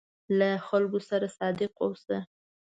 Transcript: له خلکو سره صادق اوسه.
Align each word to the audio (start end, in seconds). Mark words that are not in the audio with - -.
له 0.39 0.49
خلکو 0.67 0.99
سره 1.09 1.25
صادق 1.37 1.71
اوسه. 1.85 2.17